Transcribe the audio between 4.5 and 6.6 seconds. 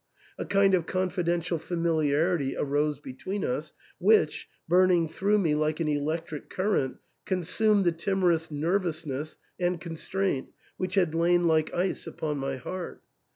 burning through me like an electric